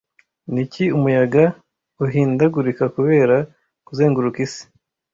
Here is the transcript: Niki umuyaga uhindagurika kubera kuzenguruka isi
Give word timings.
Niki 0.53 0.83
umuyaga 0.97 1.43
uhindagurika 2.05 2.83
kubera 2.95 3.35
kuzenguruka 3.85 4.37
isi 4.45 4.63